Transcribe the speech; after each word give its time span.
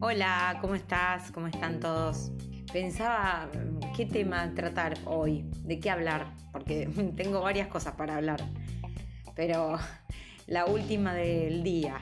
Hola, 0.00 0.58
¿cómo 0.62 0.74
estás? 0.74 1.30
¿Cómo 1.32 1.48
están 1.48 1.80
todos? 1.80 2.32
Pensaba 2.72 3.50
qué 3.94 4.06
tema 4.06 4.54
tratar 4.54 4.94
hoy, 5.04 5.44
de 5.64 5.78
qué 5.80 5.90
hablar, 5.90 6.32
porque 6.50 6.88
tengo 7.16 7.42
varias 7.42 7.68
cosas 7.68 7.94
para 7.94 8.16
hablar, 8.16 8.42
pero 9.34 9.78
la 10.46 10.64
última 10.64 11.12
del 11.12 11.62
día, 11.62 12.00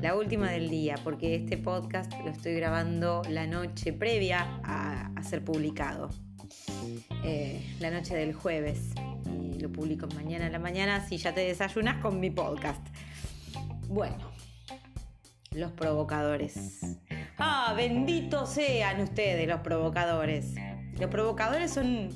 la 0.00 0.14
última 0.14 0.52
del 0.52 0.70
día, 0.70 0.94
porque 1.02 1.34
este 1.34 1.56
podcast 1.56 2.12
lo 2.24 2.30
estoy 2.30 2.54
grabando 2.54 3.22
la 3.28 3.48
noche 3.48 3.92
previa 3.92 4.60
a, 4.62 5.10
ser 5.24 5.44
publicado, 5.44 6.10
eh, 7.24 7.60
la 7.80 7.90
noche 7.90 8.14
del 8.14 8.34
jueves, 8.34 8.92
lo 9.58 9.70
publico 9.70 10.06
mañana 10.14 10.46
a 10.46 10.50
la 10.50 10.58
mañana 10.58 11.06
si 11.06 11.16
ya 11.18 11.34
te 11.34 11.40
desayunas 11.40 11.98
con 11.98 12.20
mi 12.20 12.30
podcast. 12.30 12.86
Bueno, 13.88 14.30
los 15.52 15.72
provocadores. 15.72 16.80
Ah, 17.38 17.74
benditos 17.76 18.50
sean 18.50 19.00
ustedes 19.00 19.48
los 19.48 19.60
provocadores. 19.60 20.54
Los 20.98 21.10
provocadores 21.10 21.72
son 21.72 22.08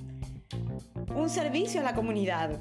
un 1.15 1.31
servicio 1.31 1.81
a 1.81 1.85
la 1.85 1.95
comunidad. 1.95 2.61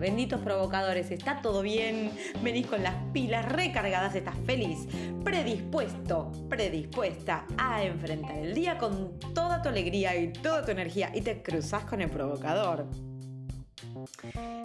Benditos 0.00 0.40
provocadores, 0.40 1.10
está 1.10 1.42
todo 1.42 1.60
bien, 1.60 2.10
venís 2.42 2.66
con 2.66 2.82
las 2.82 2.94
pilas 3.12 3.44
recargadas, 3.44 4.14
estás 4.14 4.34
feliz, 4.46 4.88
predispuesto, 5.22 6.32
predispuesta 6.48 7.44
a 7.58 7.84
enfrentar 7.84 8.38
el 8.38 8.54
día 8.54 8.78
con 8.78 9.18
toda 9.34 9.60
tu 9.60 9.68
alegría 9.68 10.16
y 10.16 10.32
toda 10.32 10.64
tu 10.64 10.70
energía 10.70 11.12
y 11.14 11.20
te 11.20 11.42
cruzas 11.42 11.84
con 11.84 12.00
el 12.00 12.08
provocador. 12.08 12.86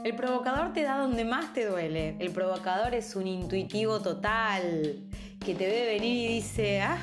El 0.05 0.15
provocador 0.15 0.71
te 0.71 0.83
da 0.83 0.99
donde 0.99 1.25
más 1.25 1.51
te 1.51 1.65
duele. 1.65 2.15
El 2.19 2.31
provocador 2.31 2.95
es 2.95 3.13
un 3.17 3.27
intuitivo 3.27 3.99
total 3.99 5.03
que 5.45 5.53
te 5.53 5.67
ve 5.67 5.85
venir 5.85 6.31
y 6.31 6.33
dice, 6.33 6.81
ah, 6.81 6.97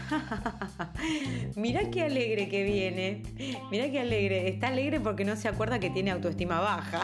qué 1.93 2.03
alegre 2.03 2.49
que 2.49 2.65
viene, 2.65 3.23
mira 3.71 3.89
qué 3.89 4.01
alegre, 4.01 4.49
está 4.49 4.67
alegre 4.67 4.99
porque 4.99 5.25
no 5.25 5.37
se 5.37 5.47
acuerda 5.47 5.79
que 5.79 5.91
tiene 5.91 6.11
autoestima 6.11 6.61
baja. 6.61 7.03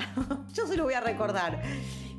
Yo 0.52 0.66
se 0.66 0.76
lo 0.76 0.82
voy 0.82 0.94
a 0.94 1.00
recordar. 1.00 1.62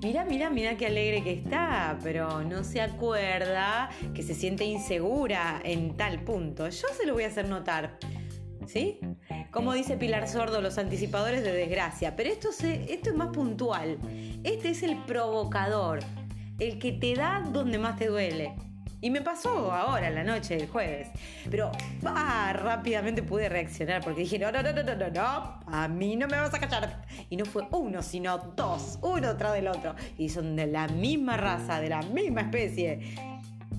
Mira, 0.01 0.23
mira, 0.23 0.49
mira 0.49 0.77
qué 0.77 0.87
alegre 0.87 1.21
que 1.21 1.33
está, 1.33 1.99
pero 2.01 2.43
no 2.45 2.63
se 2.63 2.79
acuerda 2.79 3.89
que 4.13 4.23
se 4.23 4.33
siente 4.33 4.63
insegura 4.63 5.59
en 5.65 5.97
tal 5.97 6.23
punto. 6.23 6.69
Yo 6.69 6.87
se 6.97 7.05
lo 7.05 7.13
voy 7.13 7.23
a 7.23 7.27
hacer 7.27 7.49
notar. 7.49 7.99
¿Sí? 8.67 8.99
Como 9.51 9.73
dice 9.73 9.97
Pilar 9.97 10.29
Sordo, 10.29 10.61
los 10.61 10.77
anticipadores 10.77 11.43
de 11.43 11.51
desgracia. 11.51 12.15
Pero 12.15 12.29
esto 12.29 12.49
es 12.51 13.15
más 13.15 13.29
puntual. 13.29 13.97
Este 14.45 14.69
es 14.69 14.83
el 14.83 14.95
provocador, 15.03 15.99
el 16.59 16.79
que 16.79 16.93
te 16.93 17.15
da 17.15 17.41
donde 17.51 17.79
más 17.79 17.97
te 17.97 18.07
duele. 18.07 18.55
Y 19.01 19.09
me 19.09 19.21
pasó 19.21 19.71
ahora, 19.71 20.09
la 20.09 20.23
noche 20.23 20.57
del 20.57 20.67
jueves. 20.67 21.07
Pero 21.49 21.71
ah, 22.05 22.53
rápidamente 22.53 23.23
pude 23.23 23.47
reaccionar 23.47 24.03
porque 24.03 24.21
dije, 24.21 24.37
no, 24.37 24.51
no, 24.51 24.61
no, 24.61 24.73
no, 24.73 24.83
no, 24.83 24.95
no, 24.95 25.09
no, 25.09 25.59
a 25.67 25.87
mí 25.87 26.15
no 26.17 26.27
me 26.27 26.37
vas 26.37 26.53
a 26.53 26.59
cachar. 26.59 27.05
Y 27.29 27.37
no 27.37 27.45
fue 27.45 27.65
uno, 27.71 28.01
sino 28.01 28.37
dos, 28.37 28.99
uno 29.01 29.37
tras 29.37 29.53
del 29.53 29.67
otro. 29.67 29.95
Y 30.17 30.29
son 30.29 30.55
de 30.55 30.67
la 30.67 30.87
misma 30.87 31.37
raza, 31.37 31.79
de 31.79 31.89
la 31.89 32.01
misma 32.01 32.41
especie. 32.41 33.15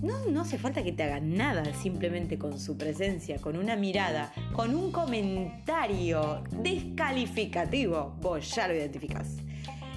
No, 0.01 0.15
no 0.31 0.41
hace 0.41 0.57
falta 0.57 0.83
que 0.83 0.93
te 0.93 1.03
hagan 1.03 1.35
nada, 1.35 1.63
simplemente 1.75 2.39
con 2.39 2.59
su 2.59 2.79
presencia, 2.79 3.39
con 3.39 3.59
una 3.59 3.77
mirada, 3.77 4.33
con 4.55 4.75
un 4.75 4.91
comentario 4.91 6.43
descalificativo, 6.51 8.17
vos 8.23 8.55
ya 8.55 8.67
lo 8.67 8.75
identificás. 8.75 9.37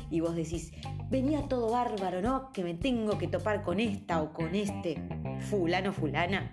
Y 0.10 0.20
vos 0.20 0.36
decís, 0.36 0.74
venía 1.14 1.44
todo 1.44 1.70
bárbaro, 1.70 2.24
¿no? 2.24 2.52
Que 2.52 2.64
me 2.64 2.74
tengo 2.74 3.20
que 3.20 3.28
topar 3.28 3.62
con 3.62 3.80
esta 3.80 4.24
o 4.24 4.34
con 4.34 4.56
este 4.56 4.98
fulano 5.42 5.94
fulana. 5.94 6.52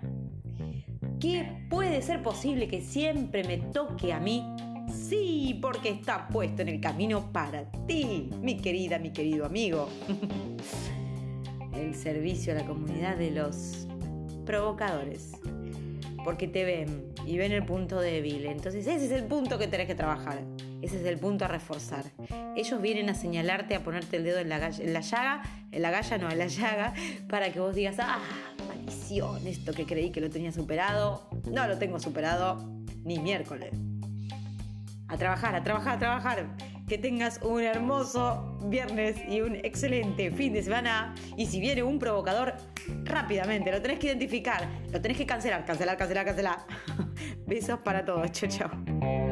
¿Qué 1.19 1.65
puede 1.67 2.03
ser 2.03 2.21
posible 2.21 2.67
que 2.67 2.79
siempre 2.79 3.43
me 3.43 3.57
toque 3.57 4.13
a 4.13 4.19
mí? 4.19 4.45
Sí, 4.87 5.57
porque 5.59 5.89
está 5.89 6.27
puesto 6.27 6.61
en 6.61 6.67
el 6.67 6.79
camino 6.79 7.31
para 7.31 7.71
ti, 7.87 8.29
mi 8.39 8.57
querida, 8.57 8.99
mi 8.99 9.11
querido 9.11 9.47
amigo. 9.47 9.89
el 11.73 11.95
servicio 11.95 12.53
a 12.53 12.57
la 12.57 12.65
comunidad 12.67 13.17
de 13.17 13.31
los 13.31 13.87
provocadores. 14.45 15.31
Porque 16.23 16.47
te 16.47 16.63
ven 16.63 17.13
y 17.25 17.37
ven 17.37 17.51
el 17.51 17.65
punto 17.65 17.99
débil. 17.99 18.45
Entonces 18.45 18.85
ese 18.87 19.05
es 19.05 19.11
el 19.11 19.23
punto 19.25 19.57
que 19.57 19.67
tenés 19.67 19.87
que 19.87 19.95
trabajar. 19.95 20.41
Ese 20.81 20.99
es 20.99 21.05
el 21.05 21.17
punto 21.17 21.45
a 21.45 21.47
reforzar. 21.47 22.05
Ellos 22.55 22.81
vienen 22.81 23.09
a 23.09 23.13
señalarte, 23.13 23.75
a 23.75 23.83
ponerte 23.83 24.17
el 24.17 24.23
dedo 24.23 24.39
en 24.39 24.49
la, 24.49 24.67
en 24.67 24.93
la 24.93 25.01
llaga, 25.01 25.43
en 25.71 25.81
la 25.81 25.91
galla, 25.91 26.17
no, 26.17 26.29
en 26.29 26.39
la 26.39 26.47
llaga, 26.47 26.93
para 27.29 27.51
que 27.51 27.59
vos 27.59 27.75
digas, 27.75 27.97
ah, 27.99 28.19
maldición, 28.67 29.45
esto 29.47 29.73
que 29.73 29.85
creí 29.85 30.11
que 30.11 30.21
lo 30.21 30.29
tenía 30.29 30.51
superado, 30.51 31.29
no 31.49 31.67
lo 31.67 31.77
tengo 31.77 31.99
superado 31.99 32.57
ni 33.03 33.19
miércoles. 33.19 33.71
A 35.07 35.17
trabajar, 35.17 35.55
a 35.55 35.63
trabajar, 35.63 35.95
a 35.95 35.99
trabajar 35.99 36.57
que 36.91 36.97
tengas 36.97 37.39
un 37.41 37.63
hermoso 37.63 38.59
viernes 38.65 39.15
y 39.29 39.39
un 39.39 39.55
excelente 39.55 40.29
fin 40.29 40.51
de 40.51 40.61
semana. 40.61 41.15
Y 41.37 41.45
si 41.45 41.61
viene 41.61 41.83
un 41.83 41.97
provocador, 41.97 42.53
rápidamente, 43.05 43.71
lo 43.71 43.81
tenés 43.81 43.97
que 43.97 44.07
identificar, 44.07 44.67
lo 44.91 44.99
tenés 44.99 45.17
que 45.17 45.25
cancelar, 45.25 45.63
cancelar, 45.63 45.95
cancelar, 45.95 46.25
cancelar. 46.25 46.57
Besos 47.47 47.79
para 47.79 48.03
todos, 48.03 48.29
chao, 48.33 48.49
chao. 48.49 49.30